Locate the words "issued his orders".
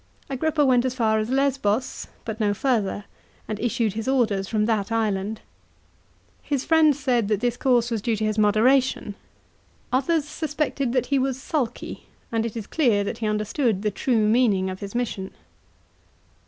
3.59-4.47